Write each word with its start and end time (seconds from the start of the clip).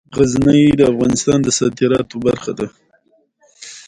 غزني 0.17 0.63
د 0.79 0.81
افغانستان 0.91 1.39
د 1.43 1.47
صادراتو 1.57 2.15
برخه 2.27 2.51
ده. 2.59 2.67